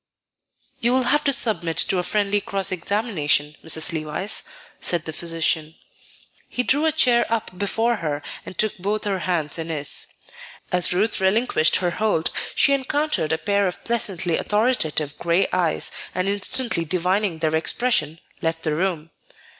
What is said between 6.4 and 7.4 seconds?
He drew a chair